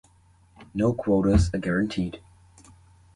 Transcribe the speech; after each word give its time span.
No 0.73 0.93
quotas 0.95 1.53
are 1.53 1.59
guaranteed. 1.59 2.19